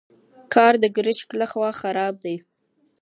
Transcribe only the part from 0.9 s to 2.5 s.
ګرشک لخوا خراب دی.